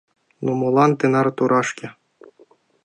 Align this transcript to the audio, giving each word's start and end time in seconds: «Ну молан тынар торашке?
«Ну 0.43 0.51
молан 0.59 0.91
тынар 0.99 1.27
торашке? 1.37 1.87